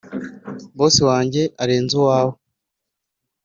Bosi 0.77 1.01
wange 1.09 1.41
arenze 1.61 1.93
uwawe 1.99 2.35